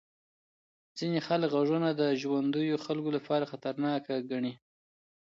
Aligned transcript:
ځینې 0.97 1.19
خلک 1.27 1.49
غږونه 1.55 1.89
د 2.01 2.03
ژوندیو 2.21 2.83
خلکو 2.85 3.09
لپاره 3.17 3.49
خطرناک 3.51 4.03
ګڼي. 4.31 4.53